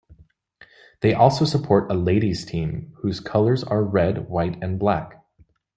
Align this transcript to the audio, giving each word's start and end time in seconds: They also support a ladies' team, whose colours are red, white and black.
They 1.01 1.13
also 1.13 1.45
support 1.45 1.91
a 1.91 1.93
ladies' 1.93 2.43
team, 2.43 2.91
whose 3.01 3.19
colours 3.19 3.63
are 3.63 3.83
red, 3.83 4.29
white 4.29 4.57
and 4.59 4.79
black. 4.79 5.23